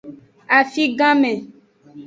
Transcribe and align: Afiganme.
Afiganme. 0.57 1.33